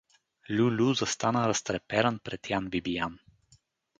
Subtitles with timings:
[0.49, 3.19] Лю-лю застана разтреперан пред Ян Бибиян.